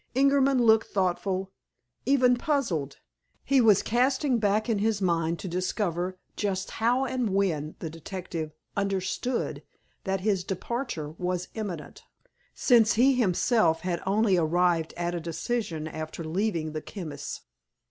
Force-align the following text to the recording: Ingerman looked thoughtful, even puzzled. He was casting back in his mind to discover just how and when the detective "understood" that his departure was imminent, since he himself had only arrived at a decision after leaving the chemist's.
Ingerman 0.15 0.57
looked 0.57 0.87
thoughtful, 0.87 1.51
even 2.07 2.35
puzzled. 2.35 2.97
He 3.43 3.61
was 3.61 3.83
casting 3.83 4.39
back 4.39 4.67
in 4.67 4.79
his 4.79 4.99
mind 4.99 5.37
to 5.37 5.47
discover 5.47 6.17
just 6.35 6.71
how 6.71 7.05
and 7.05 7.29
when 7.35 7.75
the 7.77 7.89
detective 7.91 8.51
"understood" 8.75 9.61
that 10.05 10.21
his 10.21 10.43
departure 10.43 11.11
was 11.11 11.49
imminent, 11.53 12.01
since 12.55 12.93
he 12.93 13.13
himself 13.13 13.81
had 13.81 14.01
only 14.03 14.37
arrived 14.37 14.91
at 14.97 15.13
a 15.13 15.19
decision 15.19 15.87
after 15.87 16.23
leaving 16.23 16.71
the 16.71 16.81
chemist's. 16.81 17.41